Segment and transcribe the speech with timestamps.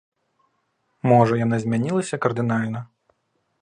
[1.11, 2.79] Можа, яна змянілася кардынальна?